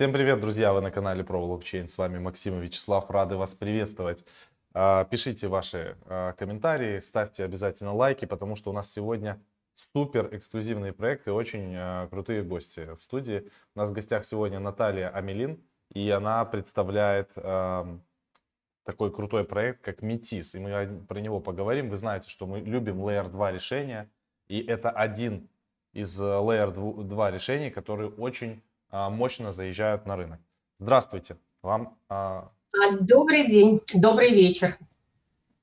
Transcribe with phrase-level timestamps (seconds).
[0.00, 0.72] Всем привет, друзья!
[0.72, 1.86] Вы на канале про блокчейн.
[1.86, 3.10] С вами Максим и Вячеслав.
[3.10, 4.24] Рады вас приветствовать.
[4.72, 9.38] А, пишите ваши а, комментарии, ставьте обязательно лайки, потому что у нас сегодня
[9.74, 13.50] супер эксклюзивные проекты, очень а, крутые гости в студии.
[13.74, 20.54] У нас в гостях сегодня Наталья Амелин, и она представляет такой крутой проект, как Метис.
[20.54, 21.90] И мы про него поговорим.
[21.90, 24.10] Вы знаете, что мы любим Layer 2 решения,
[24.48, 25.50] и это один
[25.92, 30.40] из Layer 2 решений, которые очень мощно заезжают на рынок.
[30.78, 31.36] Здравствуйте.
[31.62, 31.98] Вам...
[32.08, 34.78] А, а, добрый день, добрый вечер.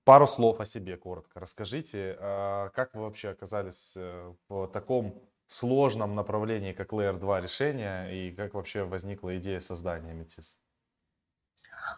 [0.04, 1.40] Пару слов о себе коротко.
[1.40, 8.32] Расскажите, как вы вообще оказались э, в таком сложном направлении, как Layer 2 решения, и
[8.32, 10.58] как вообще возникла идея создания Метис?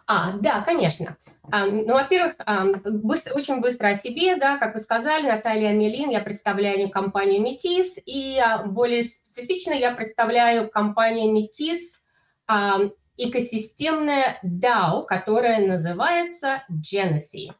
[0.06, 1.16] А, да, конечно.
[1.50, 6.10] А, ну, во-первых, а, быстро, очень быстро о себе, да, как вы сказали, Наталья Мелин,
[6.10, 12.04] я представляю компанию Метис, и а, более специфично я представляю компанию Метис,
[12.46, 12.78] а,
[13.16, 17.52] экосистемная DAO, которая называется Genesee.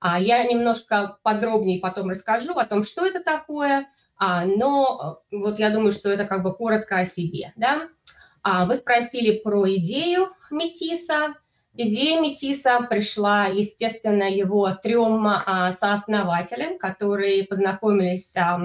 [0.00, 5.70] А, я немножко подробнее потом расскажу о том, что это такое, а, но вот я
[5.70, 7.88] думаю, что это как бы коротко о себе, да.
[8.42, 11.34] А, вы спросили про идею Метиса,
[11.74, 18.58] Идея Метиса пришла, естественно, его трем а, сооснователям, которые познакомились а,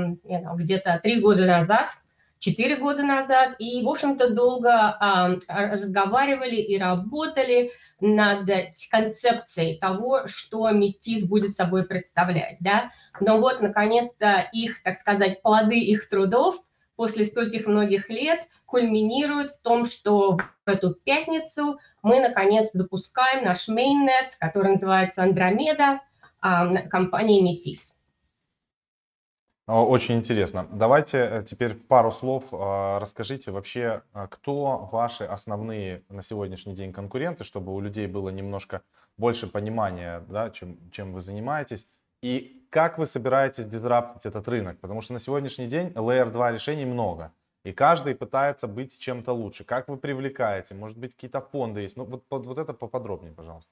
[0.56, 1.92] где-то три года назад,
[2.40, 8.50] четыре года назад, и, в общем-то, долго а, разговаривали и работали над
[8.92, 12.58] концепцией того, что Метис будет собой представлять.
[12.60, 12.92] Да?
[13.20, 16.58] Но вот, наконец-то, их, так сказать, плоды их трудов
[16.96, 23.70] после стольких многих лет кульминируют в том, что в эту пятницу мы, наконец, допускаем наш
[23.70, 26.02] mainnet, который называется Андромеда,
[26.90, 28.00] компании Метис.
[29.66, 30.68] Очень интересно.
[30.74, 36.92] Давайте э, теперь пару слов а, расскажите вообще, а, кто ваши основные на сегодняшний день
[36.92, 38.82] конкуренты, чтобы у людей было немножко
[39.16, 41.88] больше понимания, да, чем, чем вы занимаетесь,
[42.24, 46.86] и как вы собираетесь дизраптить этот рынок, потому что на сегодняшний день Layer 2 решений
[46.86, 47.34] много.
[47.66, 49.66] И каждый пытается быть чем-то лучше.
[49.66, 50.74] Как вы привлекаете?
[50.74, 51.98] Может быть, какие-то фонды есть?
[51.98, 53.70] Ну, вот, вот, вот это поподробнее, пожалуйста.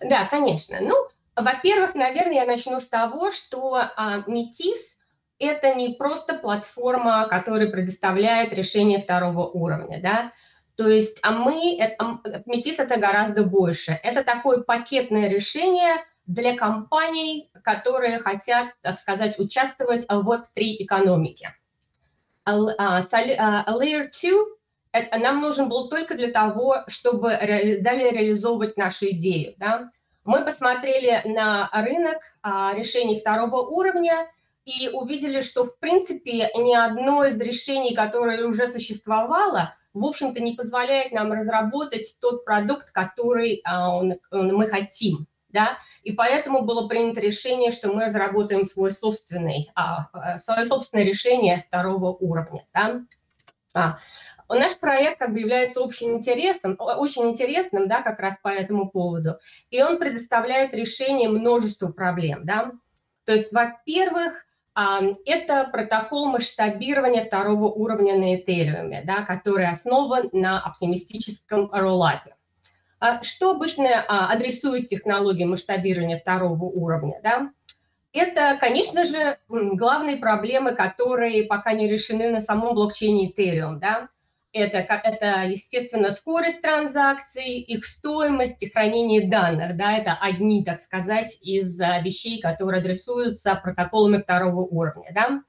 [0.00, 0.78] Да, конечно.
[0.80, 0.94] Ну,
[1.36, 4.96] во-первых, наверное, я начну с того, что а, Метис–
[5.38, 10.32] это не просто платформа, которая предоставляет решение второго уровня, да,
[10.78, 13.98] то есть а мы, это, Метис– это гораздо больше.
[14.04, 15.96] Это такое пакетное решение
[16.28, 21.56] для компаний, которые хотят, так сказать, участвовать в Web3 экономике.
[22.44, 23.00] А, а,
[23.72, 24.08] layer
[24.92, 29.54] 2 нам нужен был только для того, чтобы далее реализовывать нашу идею.
[29.56, 29.90] Да?
[30.24, 34.30] Мы посмотрели на рынок а, решений второго уровня
[34.66, 40.52] и увидели, что, в принципе, ни одно из решений, которое уже существовало, в общем-то, не
[40.54, 43.62] позволяет нам разработать тот продукт, который
[44.30, 50.38] мы хотим да, и поэтому было принято решение, что мы разработаем свой собственный, а, а,
[50.38, 53.02] свое собственное решение второго уровня, да.
[53.74, 53.98] А,
[54.48, 59.38] наш проект как бы является общим интересным, очень интересным, да, как раз по этому поводу,
[59.70, 62.72] и он предоставляет решение множеству проблем, да.
[63.24, 64.44] То есть, во-первых,
[64.74, 72.37] а, это протокол масштабирования второго уровня на Ethereum, да, который основан на оптимистическом роллапе.
[73.00, 77.20] А что обычно а, адресует технология масштабирования второго уровня?
[77.22, 77.50] Да?
[78.12, 83.78] Это, конечно же, главные проблемы, которые пока не решены на самом блокчейне Ethereum.
[83.78, 84.08] Да?
[84.52, 89.76] Это, это, естественно, скорость транзакций, их стоимость и хранение данных.
[89.76, 89.96] Да?
[89.96, 95.12] Это одни, так сказать, из а, вещей, которые адресуются протоколами второго уровня.
[95.14, 95.42] Да?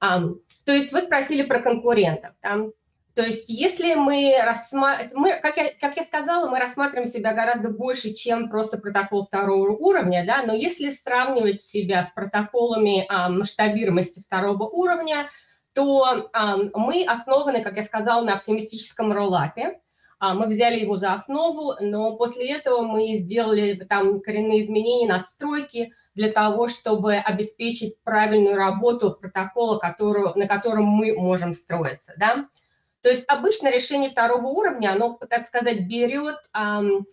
[0.00, 2.32] То есть вы спросили про конкурентов.
[2.42, 2.66] Да?
[3.18, 8.12] То есть если мы рассматриваем, как я, как я сказала, мы рассматриваем себя гораздо больше,
[8.12, 14.68] чем просто протокол второго уровня, да, но если сравнивать себя с протоколами а, масштабируемости второго
[14.68, 15.28] уровня,
[15.74, 19.80] то а, мы основаны, как я сказала, на оптимистическом роллапе.
[20.20, 25.92] А, мы взяли его за основу, но после этого мы сделали там коренные изменения, надстройки
[26.14, 32.46] для того, чтобы обеспечить правильную работу протокола, которую, на котором мы можем строиться, да.
[33.02, 37.06] То есть обычно решение второго уровня, оно, так сказать, берет эм,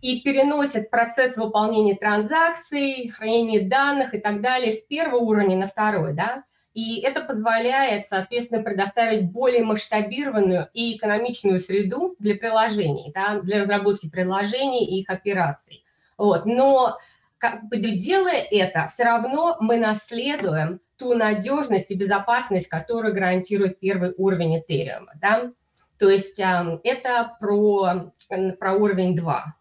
[0.00, 6.12] и переносит процесс выполнения транзакций, хранения данных и так далее с первого уровня на второй,
[6.12, 6.44] да,
[6.74, 14.08] и это позволяет, соответственно, предоставить более масштабированную и экономичную среду для приложений, да, для разработки
[14.08, 15.84] приложений и их операций.
[16.16, 16.46] Вот.
[16.46, 16.96] Но
[17.38, 24.14] как бы делая это, все равно мы наследуем ту надежность и безопасность, которую гарантирует первый
[24.16, 25.06] уровень Ethereum.
[25.20, 25.52] Да?
[25.98, 28.12] То есть это про,
[28.58, 29.54] про уровень 2.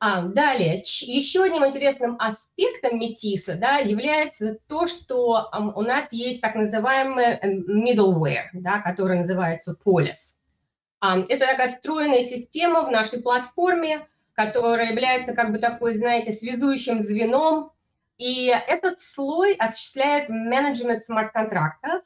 [0.00, 6.54] А, далее, еще одним интересным аспектом метиса да, является то, что у нас есть так
[6.54, 10.34] называемый middleware, да, который называется Polis.
[11.00, 17.70] Это такая встроенная система в нашей платформе, которая является как бы такой, знаете, связующим звеном.
[18.18, 22.02] И этот слой осуществляет менеджмент смарт-контрактов,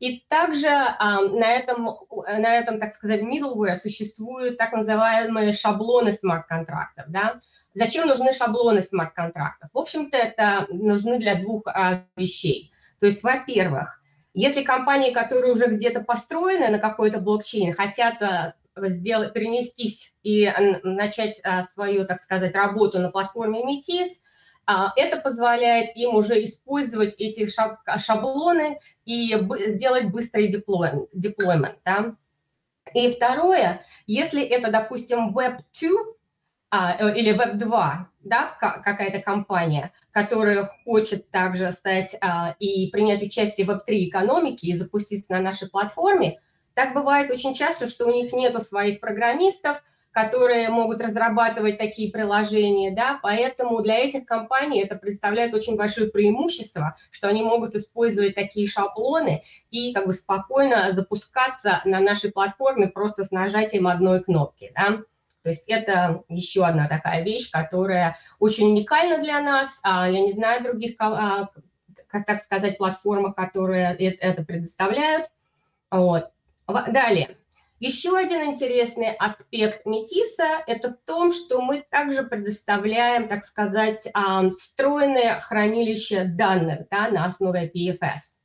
[0.00, 7.06] и также а, на, этом, на этом, так сказать, middleware существуют так называемые шаблоны смарт-контрактов.
[7.08, 7.40] Да?
[7.74, 9.70] Зачем нужны шаблоны смарт-контрактов?
[9.72, 12.72] В общем-то, это нужны для двух а, вещей.
[13.00, 14.02] То есть, во-первых,
[14.34, 20.52] если компании, которые уже где-то построены на какой-то блокчейн, хотят а, сделать, перенестись и
[20.82, 24.33] начать а, свою, так сказать, работу на платформе Metis, а,
[24.66, 29.36] это позволяет им уже использовать эти шаблоны и
[29.68, 31.78] сделать быстрый деплоймент.
[31.84, 32.16] Да?
[32.94, 35.90] И второе, если это, допустим, Web2
[36.70, 43.66] а, э, или Web2, да, какая-то компания, которая хочет также стать а, и принять участие
[43.66, 46.40] в Web3 экономике и запуститься на нашей платформе,
[46.74, 49.82] так бывает очень часто, что у них нет своих программистов,
[50.14, 56.96] которые могут разрабатывать такие приложения, да, поэтому для этих компаний это представляет очень большое преимущество,
[57.10, 63.24] что они могут использовать такие шаблоны и как бы спокойно запускаться на нашей платформе просто
[63.24, 64.98] с нажатием одной кнопки, да.
[65.42, 69.80] То есть это еще одна такая вещь, которая очень уникальна для нас.
[69.82, 71.50] А я не знаю других, а,
[72.06, 75.26] как так сказать, платформ, которые это предоставляют.
[75.90, 76.30] Вот.
[76.66, 77.36] Далее.
[77.86, 84.08] Еще один интересный аспект Метиса– это в том, что мы также предоставляем, так сказать,
[84.56, 88.38] встроенное хранилище данных да, на основе PFS.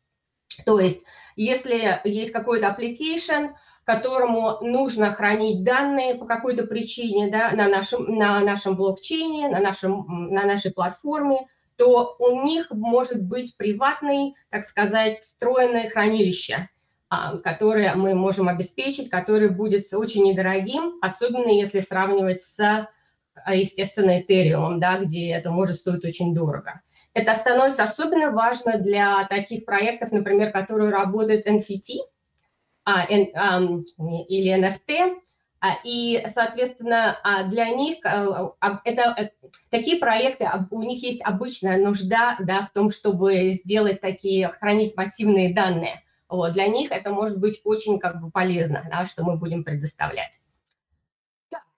[0.65, 1.05] То есть,
[1.37, 3.51] если есть какой-то application,
[3.85, 10.33] которому нужно хранить данные по какой-то причине да, на, нашем, на нашем блокчейне, на, нашем,
[10.33, 11.47] на нашей платформе,
[11.77, 16.67] то у них может быть приватный, так сказать, встроенное хранилище–
[17.11, 22.87] а, которые мы можем обеспечить, который будет очень недорогим, особенно если сравнивать с,
[23.33, 26.81] а, естественно, Ethereum, да, где это может стоить очень дорого.
[27.15, 31.95] Это становится особенно важно для таких проектов, например, которые работают NFT
[32.85, 33.85] а, н,
[34.27, 35.15] или NFT,
[35.83, 37.17] и, соответственно,
[37.47, 39.29] для них это, э,
[39.71, 45.55] такие проекты, у них есть обычная нужда да, в том, чтобы сделать такие, хранить массивные
[45.55, 49.63] данные– вот, для них это может быть очень как бы полезно, да, что мы будем
[49.63, 50.39] предоставлять.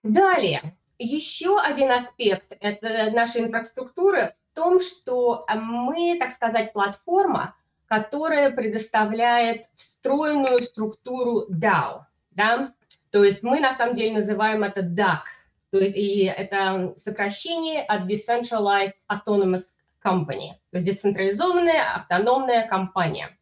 [0.04, 7.56] Далее, еще один аспект это нашей инфраструктуры в том, что мы, так сказать, платформа,
[7.86, 12.06] которая предоставляет встроенную структуру DAO.
[12.32, 12.74] Да?
[13.12, 15.24] То есть мы на самом деле называем это DAC,
[15.72, 23.38] то есть и это сокращение от Decentralized Autonomous Company, то есть децентрализованная автономная компания.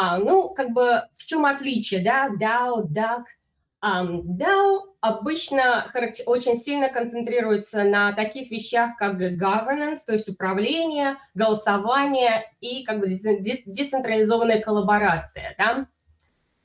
[0.00, 3.24] А, ну, как бы в чем отличие, да, DAO, DAC?
[3.84, 5.90] Um, DAO обычно
[6.26, 13.08] очень сильно концентрируется на таких вещах, как governance, то есть управление, голосование и как бы
[13.08, 15.88] децентрализованная коллаборация, да?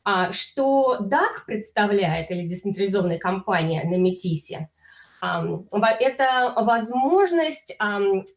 [0.03, 4.69] А, что DAC представляет, или децентрализованная компания на Метисе–
[6.00, 7.77] это возможность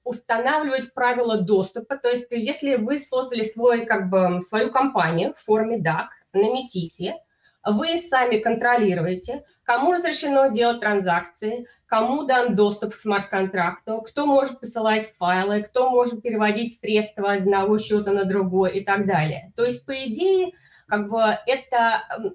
[0.04, 1.96] устанавливать правила доступа.
[1.96, 7.16] То есть если вы создали свой, как бы, свою компанию в форме DAC на Метисе,
[7.68, 15.12] вы сами контролируете, кому разрешено делать транзакции, кому дан доступ к смарт-контракту, кто может посылать
[15.16, 19.52] файлы, кто может переводить средства из одного счета на другой и так далее.
[19.56, 20.52] То есть, по идее,
[20.86, 22.32] как бы это,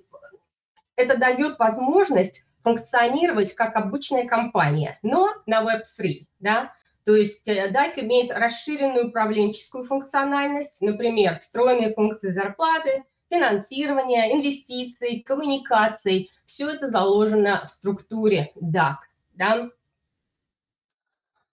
[0.97, 6.73] это дает возможность функционировать как обычная компания, но на Web3, да,
[7.05, 16.29] то есть DAC э, имеет расширенную управленческую функциональность, например, встроенные функции зарплаты, финансирования, инвестиций, коммуникаций.
[16.45, 18.97] Все это заложено в структуре DAC.
[19.33, 19.69] Да?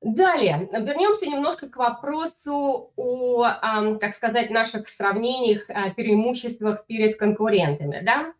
[0.00, 8.00] Далее, вернемся немножко к вопросу о, так сказать, наших сравнениях, преимуществах перед конкурентами.
[8.04, 8.32] Да?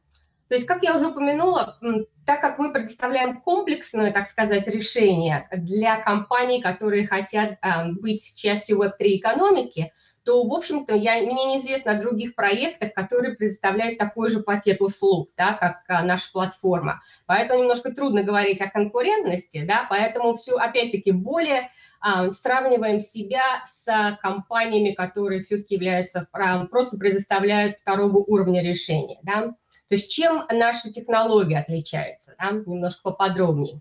[0.49, 1.79] То есть, как я уже упомянула,
[2.25, 8.83] так как мы предоставляем комплексное, так сказать, решение для компаний, которые хотят э, быть частью
[8.83, 9.93] Web3 экономики,
[10.29, 15.31] то, в общем-то, я, мне неизвестно о других проектах, которые предоставляют такой же пакет услуг,
[15.39, 17.01] да, как а, наша платформа.
[17.25, 24.19] Поэтому немножко трудно говорить о конкурентности, да, поэтому все, опять-таки, более а, сравниваем себя с
[24.21, 29.55] компаниями, которые все-таки являются, а, просто предоставляют второго уровня решения, да.
[29.89, 32.51] То есть чем наша технология отличается, да?
[32.51, 33.81] немножко поподробнее.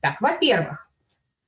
[0.00, 0.90] Так, во-первых,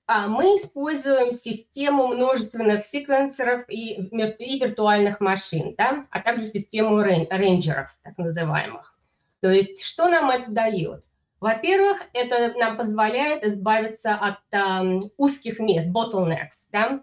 [0.07, 6.03] а, мы используем систему множественных секвенсоров и, и виртуальных машин, да?
[6.11, 8.97] а также систему рейнджеров, так называемых.
[9.41, 11.05] То есть что нам это дает?
[11.41, 17.01] Во-первых, это нам позволяет избавиться от um, узких мест, bottlenecks, да?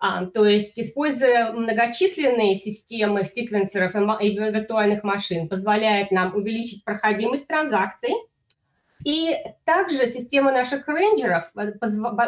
[0.00, 8.14] То есть используя многочисленные системы секвенсоров и, виртуальных машин, позволяет нам увеличить проходимость транзакций,
[9.04, 11.52] и также система наших рейнджеров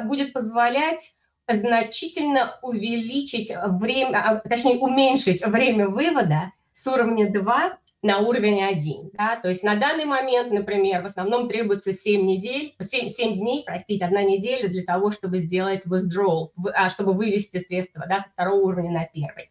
[0.04, 1.14] будет позволять
[1.48, 9.10] значительно увеличить время, а, точнее уменьшить время вывода с уровня 2 на уровень 1.
[9.14, 9.36] Да?
[9.36, 14.04] То есть на данный момент, например, в основном требуется 7 недель, 7, 7 дней, простите,
[14.04, 18.90] одна неделя для того, чтобы сделать withdrawal, а, чтобы вывести средства да, со второго уровня
[18.90, 19.50] на первый.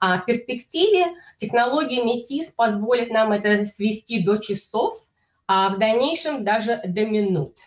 [0.00, 1.06] А в перспективе
[1.38, 4.94] технология Metis позволит нам это свести до часов,
[5.48, 7.58] а в дальнейшем даже до минут.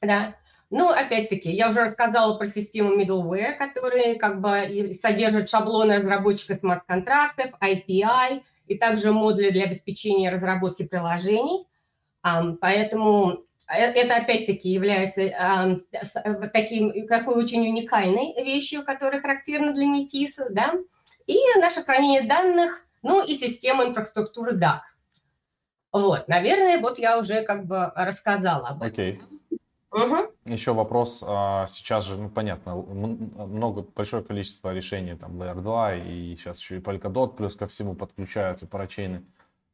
[0.00, 0.36] Да?
[0.70, 7.52] Ну, опять-таки, я уже рассказала про систему middleware, которые как бы содержат шаблоны разработчика смарт-контрактов,
[7.60, 11.66] API и также модули для обеспечения разработки приложений.
[12.22, 15.76] Поэтому э, это опять-таки является
[16.52, 20.74] таким, какой очень уникальной вещью, которая характерна для Metis, да,
[21.26, 24.80] и наше хранение данных, ну и система инфраструктуры DAC.
[25.92, 28.92] Вот, наверное, вот я уже как бы рассказала об этом.
[28.92, 29.22] Окей.
[29.94, 30.16] Угу.
[30.46, 31.22] Еще вопрос.
[31.24, 36.78] А, сейчас же, ну, понятно, много, большое количество решений, там, Layer 2 и сейчас еще
[36.78, 39.24] и Polkadot, плюс ко всему подключаются парачейны.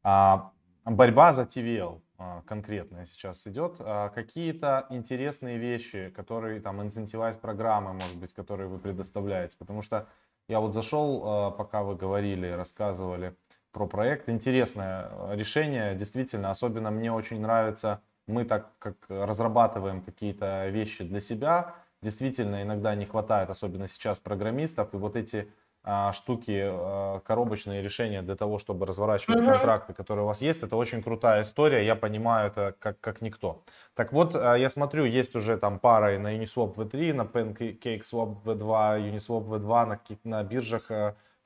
[0.03, 0.51] А,
[0.85, 3.77] борьба за TVL а, конкретная сейчас идет.
[4.13, 9.57] Какие-то интересные вещи, которые, там, incentivize программы, может быть, которые вы предоставляете?
[9.57, 10.07] Потому что
[10.47, 13.35] я вот зашел, пока вы говорили, рассказывали,
[13.71, 14.29] про проект.
[14.29, 21.75] Интересное решение, действительно, особенно мне очень нравится, мы так как разрабатываем какие-то вещи для себя,
[22.01, 25.51] действительно иногда не хватает, особенно сейчас программистов, и вот эти
[25.83, 29.51] а, штуки, а, коробочные решения для того, чтобы разворачивать mm-hmm.
[29.51, 33.63] контракты, которые у вас есть, это очень крутая история, я понимаю это как, как никто.
[33.95, 39.11] Так вот, а, я смотрю, есть уже там пара на Uniswap V3, на PancakeSwap V2,
[39.11, 40.91] Uniswap V2, на, на биржах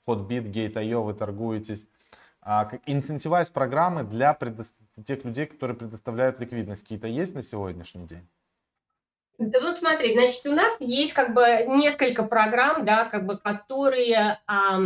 [0.07, 1.87] Hotbit, Gate.io вы торгуетесь.
[2.47, 4.37] А инцентивайз программы для
[5.03, 8.29] тех людей, которые предоставляют ликвидность, какие-то есть на сегодняшний день?
[9.39, 14.39] Да вот смотри, значит, у нас есть как бы несколько программ, да, как бы, которые
[14.45, 14.79] а,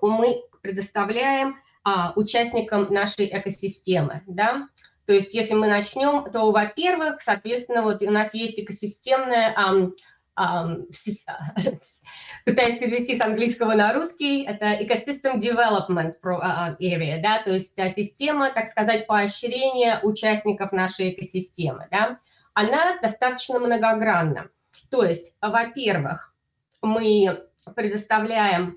[0.00, 4.68] мы предоставляем а, участникам нашей экосистемы, да.
[5.04, 9.90] То есть, если мы начнем, то, во-первых, соответственно, вот у нас есть экосистемная а,
[12.44, 17.74] пытаюсь перевести с английского на русский, это Ecosystem Development а, а, Area, да, то есть
[17.74, 22.18] система, так сказать, поощрения участников нашей экосистемы, да,
[22.52, 24.50] она достаточно многогранна.
[24.90, 26.34] То есть, во-первых,
[26.82, 27.42] мы
[27.74, 28.76] предоставляем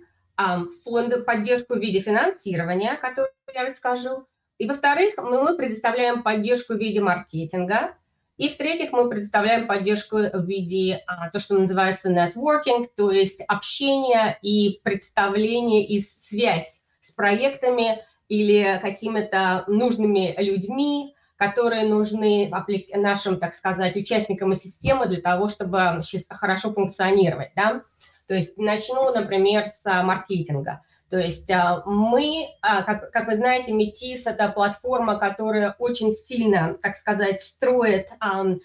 [0.86, 4.26] фонды поддержку в виде финансирования, который я расскажу,
[4.58, 7.96] и, во-вторых, мы предоставляем поддержку в виде маркетинга,
[8.40, 14.40] и в-третьих, мы представляем поддержку в виде а, то, что называется networking, то есть общение
[14.42, 22.50] и представление и связь с проектами или какими-то нужными людьми, которые нужны
[22.96, 27.52] нашим, так сказать, участникам системы для того, чтобы хорошо функционировать.
[27.58, 27.82] Да?
[28.28, 30.82] То есть начну, например, с маркетинга.
[31.10, 36.76] То есть а, мы, а, как, как вы знаете, Метис– это платформа, которая очень сильно,
[36.82, 38.10] так сказать, строит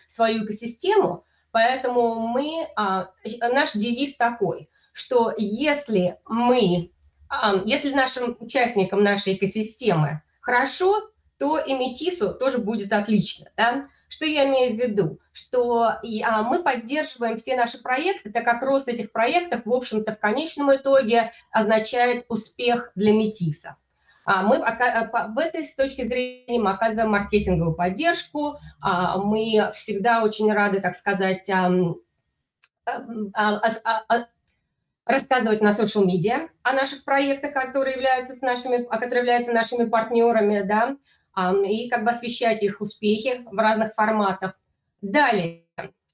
[0.07, 3.11] свою экосистему, поэтому мы, а,
[3.41, 6.91] наш девиз такой, что если мы,
[7.65, 13.51] если нашим участникам нашей экосистемы хорошо, то и Метису тоже будет отлично.
[13.57, 13.89] Да?
[14.09, 15.19] Что я имею в виду?
[15.33, 20.21] Что а, мы поддерживаем все наши проекты, так как рост этих проектов, в общем-то, в
[20.21, 23.77] конечном итоге означает успех для Метиса.
[24.27, 30.53] А мы в этой с точки зрения мы оказываем маркетинговую поддержку, а, мы всегда очень
[30.53, 31.51] рады, так сказать,
[35.07, 40.97] рассказывать на social медиа о наших проектах, которые являются нашими, которые являются нашими партнерами, да,
[41.37, 44.59] и как бы освещать их успехи в разных форматах.
[45.03, 45.65] Далее,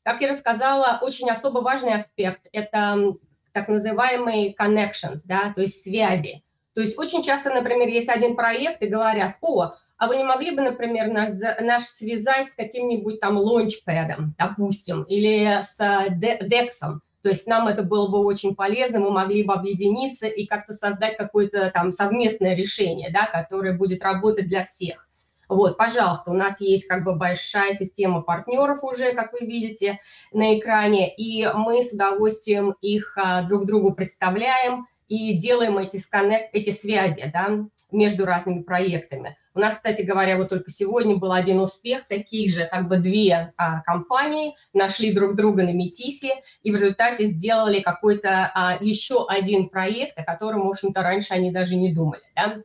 [0.02, 3.14] как я рассказала, очень особо важный аспект– это
[3.52, 6.42] так называемые connections, да, то есть связи.
[6.74, 10.52] То есть очень часто, например, есть один проект и говорят, о, а вы не могли
[10.52, 11.28] бы, например, наш,
[11.60, 18.08] наш связать с каким-нибудь там лончпэдом, допустим, или с DEX, То есть нам это было
[18.08, 23.26] бы очень полезно, мы могли бы объединиться и как-то создать какое-то там совместное решение, да,
[23.26, 25.09] которое будет работать для всех.
[25.50, 29.98] Вот, пожалуйста, у нас есть как бы большая система партнеров уже, как вы видите
[30.32, 36.50] на экране, и мы с удовольствием их а, друг другу представляем и делаем эти, сконнект,
[36.54, 39.36] эти связи да, между разными проектами.
[39.52, 43.52] У нас, кстати говоря, вот только сегодня был один успех, такие же как бы две
[43.56, 49.68] а, компании нашли друг друга на Метисе и в результате сделали какой-то а, еще один
[49.68, 52.22] проект, о котором, в общем-то, раньше они даже не думали.
[52.36, 52.62] Да?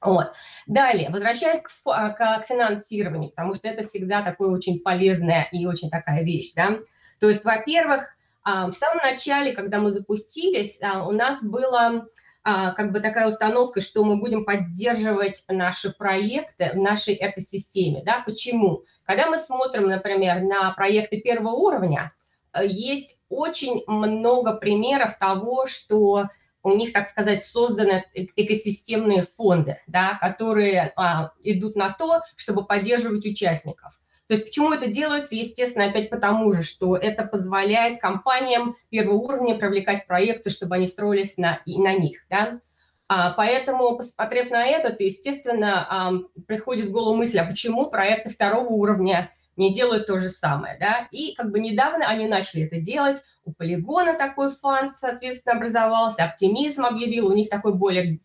[0.00, 0.32] Вот.
[0.66, 5.66] Далее, возвращаясь к, а, к, к финансированию, потому что это всегда такое очень полезная и
[5.66, 6.78] очень такая вещь, да.
[7.20, 12.06] То есть, во-первых, а, в самом начале, когда мы запустились, а, у нас была
[12.44, 18.24] как бы такая установка, что мы будем поддерживать наши проекты в нашей экосистеме, да.
[18.26, 18.82] Почему?
[19.04, 22.12] Когда мы смотрим, например, на проекты первого уровня,
[22.60, 26.30] есть очень много примеров того, что
[26.62, 33.26] у них, так сказать, созданы экосистемные фонды, да, которые а, идут на то, чтобы поддерживать
[33.26, 34.00] участников.
[34.28, 35.34] То есть почему это делается?
[35.34, 41.36] Естественно, опять потому же, что это позволяет компаниям первого уровня привлекать проекты, чтобы они строились
[41.36, 42.24] на, и на них.
[42.30, 42.60] Да?
[43.08, 46.12] А, поэтому, посмотрев на это, то, естественно, а,
[46.46, 51.08] приходит в голову мысль, а почему проекты второго уровня не делают то же самое, да,
[51.10, 56.84] и как бы недавно они начали это делать, у Полигона такой фонд, соответственно, образовался, Оптимизм
[56.84, 58.20] объявил, у них такой более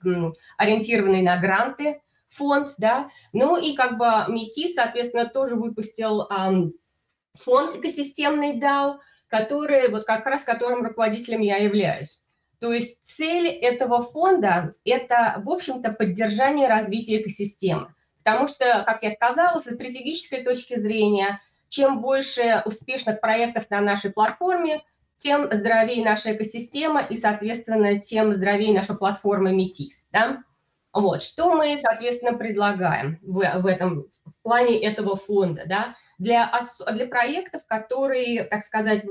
[0.57, 6.74] ориентированный на гранты фонд, да, ну и как бы МИТИ, соответственно, тоже выпустил эм,
[7.34, 12.22] фонд экосистемный DAO, который, вот как раз которым руководителем я являюсь.
[12.60, 17.93] То есть цель этого фонда– это, в общем-то, поддержание развития экосистемы.
[18.27, 24.12] Потому что, как я сказала, со стратегической точки зрения, чем больше успешных проектов на нашей
[24.12, 24.84] платформе,
[25.17, 30.10] тем здоровее наша экосистема и, соответственно, тем здоровее наша платформа Metis.
[30.12, 30.43] Да?
[30.91, 36.51] Вот, что мы, соответственно, предлагаем в, в этом в плане этого фонда, да, для,
[36.91, 39.05] для проектов, которые, так сказать,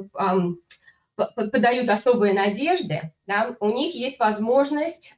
[1.15, 5.15] подают особые надежды, да, у них есть возможность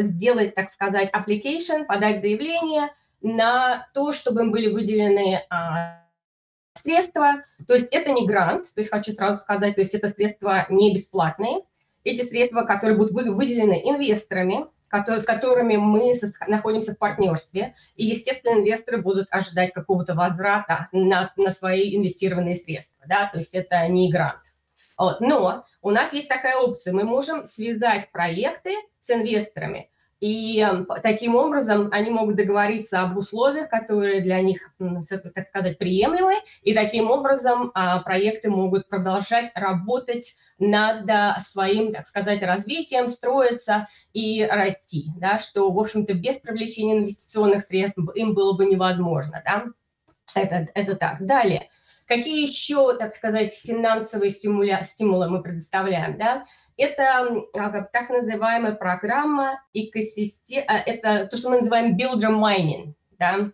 [0.00, 6.02] сделать, так сказать, application, подать заявление на то, чтобы им были выделены а,
[6.74, 7.44] средства.
[7.66, 10.94] То есть это не грант, то есть хочу сразу сказать, то есть это средства не
[10.94, 11.62] бесплатные.
[12.04, 16.12] Эти средства, которые будут выделены инвесторами, которые, с которыми мы
[16.46, 17.74] находимся в партнерстве.
[17.96, 23.04] И, естественно, инвесторы будут ожидать какого-то возврата на, на свои инвестированные средства.
[23.08, 23.28] Да?
[23.32, 24.40] То есть это не грант.
[24.96, 25.20] Вот.
[25.20, 26.92] Но у нас есть такая опция.
[26.92, 29.90] Мы можем связать проекты с инвесторами.
[30.20, 36.36] И эм, таким образом они могут договориться об условиях, которые для них, так сказать, приемлемы,
[36.62, 43.88] и таким образом а, проекты могут продолжать работать над а, своим, так сказать, развитием, строиться
[44.14, 49.42] и расти, да, что, в общем-то, без привлечения инвестиционных средств им было бы невозможно.
[49.44, 49.64] Да?
[50.34, 51.26] Это, это так.
[51.26, 51.68] Далее.
[52.06, 56.18] Какие еще, так сказать, финансовые стимуля, стимулы мы предоставляем?
[56.18, 56.44] Да?
[56.76, 57.42] Это
[57.92, 63.50] так называемая программа экосистем, а, это то, что мы называем builder mining, да,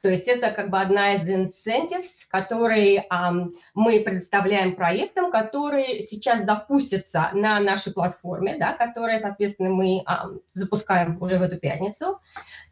[0.00, 6.44] то есть это как бы одна из incentives, которые um, мы предоставляем проектам, которые сейчас
[6.44, 12.20] запустятся на нашей платформе, да, которые, соответственно, мы um, запускаем уже в эту пятницу.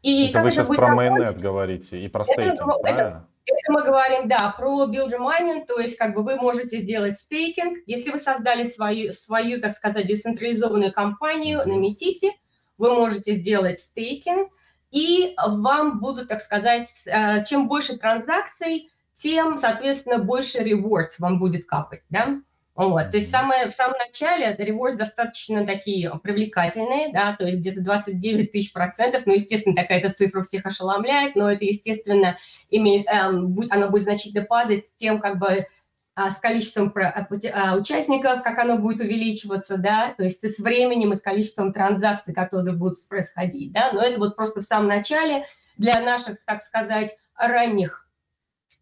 [0.02, 3.00] И это вы сейчас про mainnet говорите и про стейкинг, это, правильно?
[3.00, 3.26] Это
[3.68, 7.78] мы говорим, да, про mining, то есть как бы вы можете сделать стейкинг.
[7.86, 12.32] Если вы создали свою, свою так сказать, децентрализованную компанию на Метисе,
[12.78, 14.50] вы можете сделать стейкинг,
[14.90, 21.66] и вам будут, так сказать, э, чем больше транзакций, тем, соответственно, больше rewards вам будет
[21.66, 22.40] капать, да.
[22.76, 27.80] Вот, то есть самое, в самом начале rewards достаточно такие привлекательные, да, то есть где-то
[27.80, 32.36] 29 тысяч процентов, ну, естественно, такая-то цифра всех ошеломляет, но это, естественно,
[32.68, 35.66] имеет, эм, оно будет значительно падать с тем, как бы,
[36.14, 40.58] а, с количеством а, а, участников, как оно будет увеличиваться, да, то есть и с
[40.58, 44.88] временем, и с количеством транзакций, которые будут происходить, да, но это вот просто в самом
[44.88, 45.46] начале
[45.78, 48.06] для наших, так сказать, ранних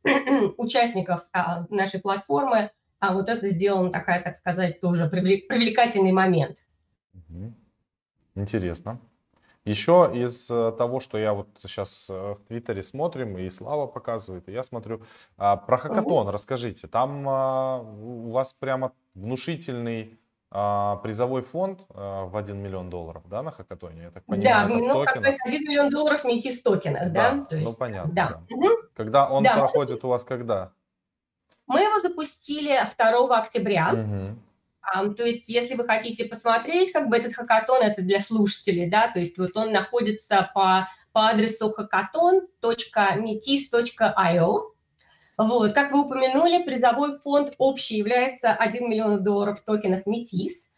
[0.56, 1.28] участников
[1.70, 2.72] нашей платформы–
[3.08, 6.58] а вот это сделано такая, так сказать, тоже привлекательный момент.
[8.34, 9.00] Интересно.
[9.64, 14.46] Еще из э, того, что я вот сейчас э, в Твиттере смотрим, и Слава показывает,
[14.50, 15.02] и я смотрю,
[15.38, 16.86] а, про хакатон расскажите.
[16.86, 20.18] Там а, у вас прямо внушительный
[20.50, 24.68] а, призовой фонд в 1 миллион долларов, да, на хакатоне, я так понимаю?
[24.68, 27.30] Да, ну, как 1 миллион долларов не в токенах, да?
[27.30, 27.44] да?
[27.44, 28.12] То ну, есть, ну, понятно.
[28.12, 28.42] Да.
[28.50, 28.68] да.
[28.94, 30.72] Когда он да, проходит у вас когда?
[31.66, 33.92] Мы его запустили 2 октября.
[33.92, 34.36] Угу.
[35.14, 39.18] То есть, если вы хотите посмотреть, как бы этот хакатон, это для слушателей, да, то
[39.18, 44.74] есть вот он находится по, по адресу hackathon.metis.io.
[45.36, 50.68] Вот, как вы упомянули, призовой фонд общий является 1 миллион долларов в токенах Metis.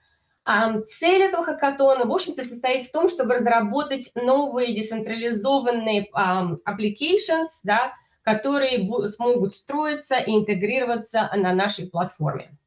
[0.87, 7.92] Цель этого хакатона, в общем-то, состоит в том, чтобы разработать новые децентрализованные applications, да,
[8.26, 12.58] которые смогут строиться и интегрироваться на нашей платформе.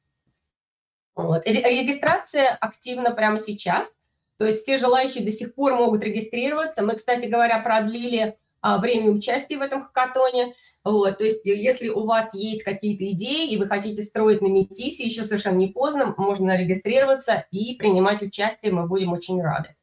[1.16, 1.46] Вот.
[1.46, 3.94] Регистрация активна прямо сейчас,
[4.38, 6.82] то есть все желающие до сих пор могут регистрироваться.
[6.82, 10.56] Мы, кстати говоря, продлили а, время участия в этом хакатоне.
[10.86, 15.04] Вот, то есть если у вас есть какие-то идеи, и вы хотите строить на Метисе,
[15.04, 19.76] еще совершенно не поздно, можно регистрироваться и принимать участие, мы будем очень рады.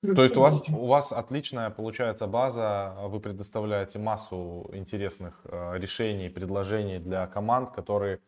[0.00, 6.28] То есть у вас, у вас отличная получается база, вы предоставляете массу интересных э, решений,
[6.28, 8.20] предложений для команд, которые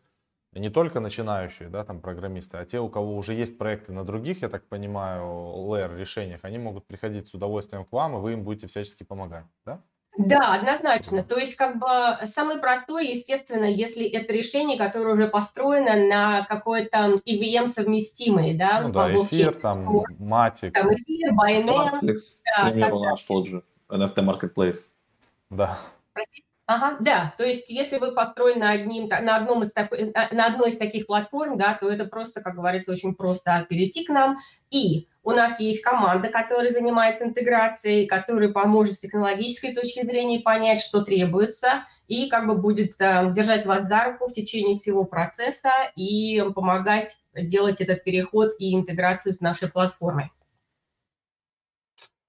[0.53, 4.41] не только начинающие, да, там программисты, а те, у кого уже есть проекты на других,
[4.41, 5.23] я так понимаю,
[5.69, 9.45] layer решениях, они могут приходить с удовольствием к вам, и вы им будете всячески помогать,
[9.65, 9.81] да?
[10.17, 11.23] Да, однозначно.
[11.23, 17.15] То есть, как бы самый простой, естественно, если это решение, которое уже построено на какой-то
[17.25, 20.73] EVM совместимый, да, ну, да, эфир, там, матик.
[20.73, 22.01] Там эфир, Binance.
[22.01, 24.91] Netflix, да, к примеру, наш тот же NFT Marketplace.
[25.49, 25.77] Да.
[26.13, 26.46] Простите?
[26.69, 30.77] Ага, да, то есть если вы построены одним, на, одном из такой, на одной из
[30.77, 34.37] таких платформ, да, то это просто, как говорится, очень просто перейти к нам.
[34.69, 40.81] И у нас есть команда, которая занимается интеграцией, которая поможет с технологической точки зрения понять,
[40.81, 45.71] что требуется, и как бы будет э, держать вас за руку в течение всего процесса
[45.95, 50.31] и помогать делать этот переход и интеграцию с нашей платформой.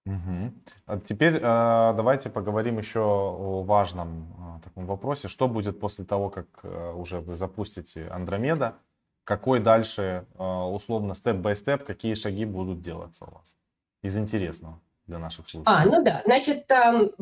[0.08, 1.00] Угу.
[1.06, 5.28] теперь э, давайте поговорим еще о важном э, таком вопросе.
[5.28, 8.76] Что будет после того, как э, уже вы запустите Андромеда?
[9.24, 13.54] Какой дальше, э, условно, степ-бай-степ, какие шаги будут делаться у вас?
[14.02, 15.82] Из интересного для наших слушателей.
[15.82, 16.70] А, ну да, значит,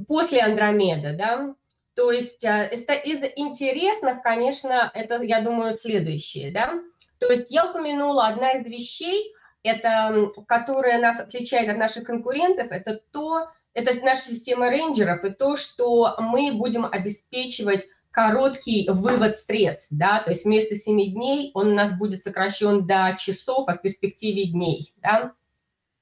[0.06, 1.54] после Андромеда, да,
[1.96, 6.78] то есть э, из интересных, конечно, это, я думаю, следующее, да.
[7.18, 9.32] То есть я упомянула одна из вещей,
[9.66, 15.56] это, которое нас отличает от наших конкурентов, это то, это наша система рейнджеров и то,
[15.56, 21.74] что мы будем обеспечивать короткий вывод средств, да, то есть вместо 7 дней он у
[21.74, 25.32] нас будет сокращен до часов, в перспективе дней, да,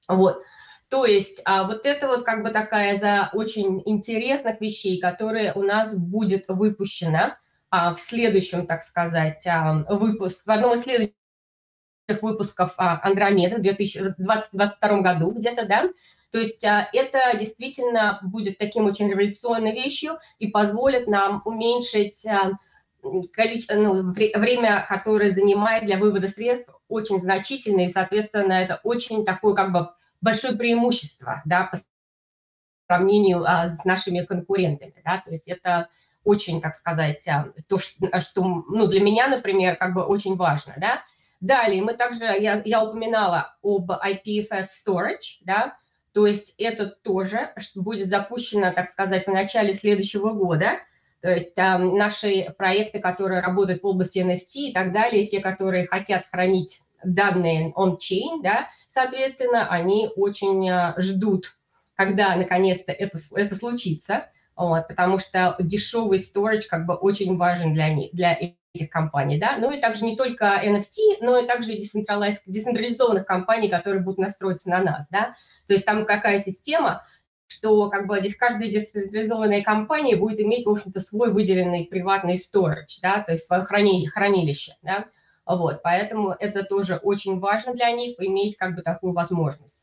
[0.07, 0.43] вот.
[0.89, 5.63] То есть а вот это вот как бы такая за очень интересных вещей, которые у
[5.63, 7.35] нас будет выпущена
[7.71, 11.15] а, в следующем, так сказать, а, выпуск, в одном из следующих
[12.09, 15.89] выпусков а, Андромеда в 2022 году где-то, да,
[16.31, 22.53] то есть а, это действительно будет таким очень революционной вещью и позволит нам уменьшить а,
[23.03, 29.73] ну, время, которое занимает для вывода средств, очень значительно, и, соответственно, это очень такое как
[29.73, 29.91] бы
[30.21, 31.79] большое преимущество, да, по
[32.87, 35.89] сравнению а, с нашими конкурентами, да, то есть это
[36.25, 37.27] очень, так сказать,
[37.69, 41.03] то, что ну, для меня, например, как бы очень важно, да,
[41.45, 45.77] Далее мы также, я, я упоминала об IPFS Storage, да,
[46.15, 50.79] то есть это тоже будет запущено, так сказать, в начале следующего года.
[51.21, 55.87] То есть э, наши проекты, которые работают в области NFT и так далее, те, которые
[55.87, 61.59] хотят сохранить данные on-chain, да, соответственно, они очень э, ждут,
[61.95, 67.93] когда наконец-то это, это случится, вот, потому что дешевый storage как бы очень важен для
[67.93, 68.33] них, для
[68.75, 74.03] этих компаний, да, ну и также не только NFT, но и также децентрализованных компаний, которые
[74.03, 77.03] будут настроиться на нас, да, то есть там какая система,
[77.47, 82.99] что как бы здесь каждая децентрализованная компания будет иметь, в общем-то, свой выделенный приватный storage,
[83.01, 85.07] да, то есть свое хранилище, хранилище, да,
[85.47, 89.83] вот, поэтому это тоже очень важно для них, иметь как бы такую возможность.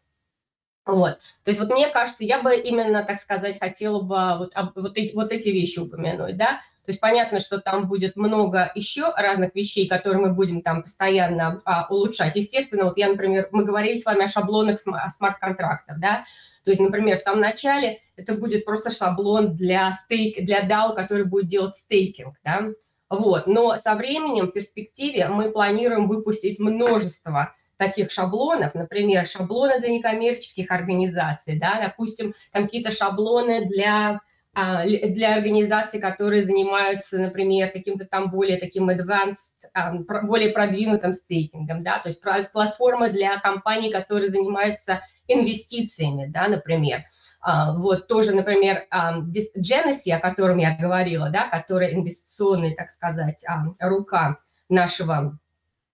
[0.83, 1.19] Вот.
[1.43, 5.13] То есть вот мне кажется, я бы именно, так сказать, хотела бы вот, вот, эти,
[5.13, 9.87] вот эти вещи упомянуть, да, то есть понятно, что там будет много еще разных вещей,
[9.87, 12.35] которые мы будем там постоянно а, улучшать.
[12.35, 16.25] Естественно, вот я, например, мы говорили с вами о шаблонах смарт-контрактов, да,
[16.63, 21.25] то есть, например, в самом начале это будет просто шаблон для стейк, для DAO, который
[21.25, 22.69] будет делать стейкинг, да,
[23.09, 23.47] вот.
[23.47, 30.69] Но со временем, в перспективе, мы планируем выпустить множество таких шаблонов, например, шаблоны для некоммерческих
[30.69, 34.21] организаций, да, допустим, там какие-то шаблоны для
[34.53, 41.99] для организаций, которые занимаются, например, каким-то там более таким advanced, а, более продвинутым стейкингом, да,
[41.99, 47.05] то есть платформа для компаний, которые занимаются инвестициями, да, например.
[47.39, 53.45] А, вот тоже, например, Genesis, о котором я говорила, да, которая инвестиционная, так сказать,
[53.79, 54.37] рука
[54.67, 55.39] нашего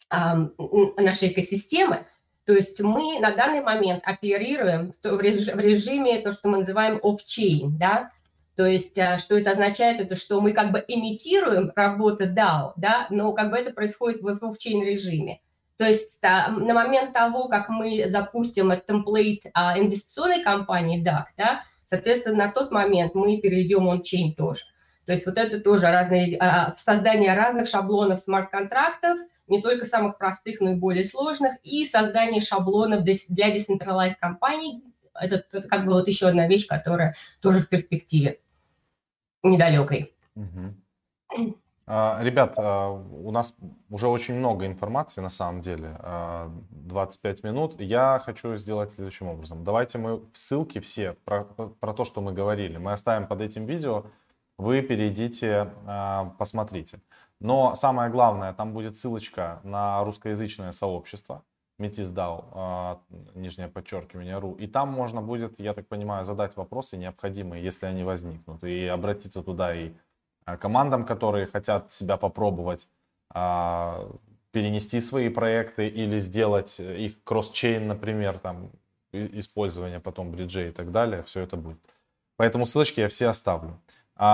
[0.10, 2.08] нашей экосистемы.
[2.46, 8.12] То есть мы на данный момент оперируем в режиме то, что мы называем off-chain, да,
[8.58, 13.06] то есть а, что это означает, это что мы как бы имитируем работу DAO, да,
[13.12, 15.41] но как бы это происходит в off-chain режиме.
[15.78, 21.26] То есть а, на момент того, как мы запустим этот темплейт а, инвестиционной компании DAC,
[21.38, 24.63] да, соответственно, на тот момент мы перейдем он-chain тоже.
[25.06, 26.38] То есть вот это тоже разные,
[26.76, 33.04] создание разных шаблонов смарт-контрактов– не только самых простых, но и более сложных, и создание шаблонов
[33.04, 34.84] для децентрализованных компаний.
[35.13, 38.39] Это, это как бы вот еще одна вещь, которая тоже в перспективе
[39.47, 40.13] недалекой.
[40.36, 41.55] Угу.
[41.88, 43.55] Ребят, а, у нас
[43.89, 45.97] уже очень много информации на самом деле,
[46.71, 47.79] 25 а, минут.
[47.79, 49.63] Я хочу сделать следующим образом.
[49.63, 54.03] Давайте мы ссылки все про, про то, что мы говорили, мы оставим под этим видео.
[54.57, 55.71] Вы перейдите,
[56.38, 56.99] посмотрите.
[57.39, 61.43] Но самое главное, там будет ссылочка на русскоязычное сообщество
[61.79, 62.99] Метиздау, а,
[63.35, 64.53] нижнее подчеркивание, ру.
[64.53, 68.63] И там можно будет, я так понимаю, задать вопросы необходимые, если они возникнут.
[68.63, 69.91] И обратиться туда и
[70.45, 72.87] а, командам, которые хотят себя попробовать,
[73.29, 74.09] а,
[74.51, 78.71] перенести свои проекты или сделать их кросс-чейн, например, там,
[79.11, 81.77] использование потом бриджей и так далее, все это будет.
[82.37, 83.79] Поэтому ссылочки я все оставлю.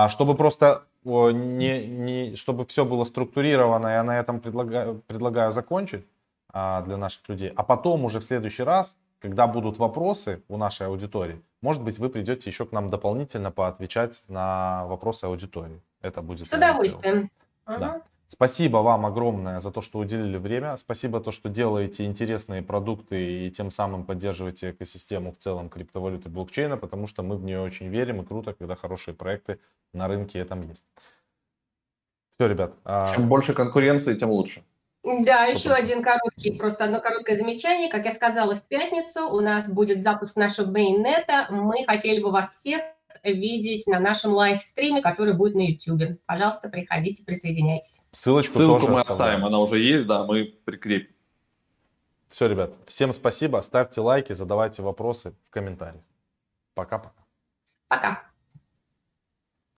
[0.08, 6.13] Чтобы просто не, не, чтобы все было структурировано, я на этом предлагаю, предлагаю закончить а,
[6.54, 7.52] для наших людей.
[7.56, 12.08] А потом уже в следующий раз, когда будут вопросы у нашей аудитории, может быть, вы
[12.08, 15.82] придете еще к нам дополнительно поотвечать на вопросы аудитории.
[16.00, 16.46] Это будет...
[16.46, 17.30] С удовольствием.
[17.66, 18.02] Да.
[18.26, 20.76] Спасибо вам огромное за то, что уделили время.
[20.76, 26.76] Спасибо то, что делаете интересные продукты и тем самым поддерживаете экосистему в целом криптовалюты блокчейна,
[26.76, 29.60] потому что мы в нее очень верим и круто, когда хорошие проекты
[29.92, 30.84] на рынке этом есть.
[32.36, 32.74] Все, ребят.
[32.84, 34.62] А Чем больше конкуренции, тем лучше.
[35.04, 35.54] Да, 100%.
[35.54, 37.90] еще один короткий, просто одно короткое замечание.
[37.90, 41.46] Как я сказала, в пятницу у нас будет запуск нашего mainnet а.
[41.50, 42.80] Мы хотели бы вас всех
[43.22, 46.18] видеть на нашем live-stream е, который будет на YouTube.
[46.24, 48.06] Пожалуйста, приходите, присоединяйтесь.
[48.12, 51.14] Ссылочку, Ссылку мы оставим, она уже есть, да, мы прикрепим.
[52.30, 56.02] Все, ребят, всем спасибо, ставьте лайки, задавайте вопросы в комментариях.
[56.74, 57.14] Пока-пока.
[57.88, 58.08] Пока.
[58.08, 58.14] -пока.
[58.16, 58.33] Пока.